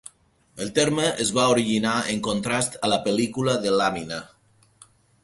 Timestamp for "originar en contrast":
1.55-2.79